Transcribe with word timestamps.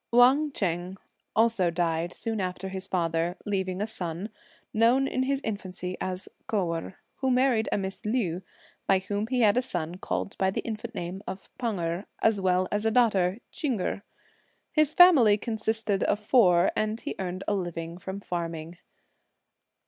Wang 0.11 0.51
Ch'eng 0.51 0.97
also 1.35 1.69
died 1.69 2.11
soon 2.11 2.41
after 2.41 2.69
his 2.69 2.87
father, 2.87 3.37
leaving 3.45 3.79
a 3.83 3.85
son, 3.85 4.29
known 4.73 5.07
in 5.07 5.21
his 5.21 5.39
infancy 5.43 5.95
as 6.01 6.27
Kou 6.47 6.73
Erh, 6.73 6.95
who 7.17 7.29
married 7.29 7.69
a 7.71 7.77
Miss 7.77 8.03
Liu, 8.03 8.41
by 8.87 8.97
whom 8.97 9.27
he 9.27 9.41
had 9.41 9.57
a 9.57 9.61
son 9.61 9.99
called 9.99 10.35
by 10.39 10.49
the 10.49 10.61
infant 10.61 10.95
name 10.95 11.21
of 11.27 11.55
Pan 11.59 11.79
Erh, 11.79 12.05
as 12.19 12.41
well 12.41 12.67
as 12.71 12.83
a 12.83 12.89
daughter, 12.89 13.37
Ch'ing 13.51 13.79
Erh. 13.79 14.01
His 14.71 14.95
family 14.95 15.37
consisted 15.37 16.01
of 16.05 16.19
four, 16.19 16.71
and 16.75 16.99
he 16.99 17.13
earned 17.19 17.43
a 17.47 17.53
living 17.53 17.99
from 17.99 18.21
farming. 18.21 18.79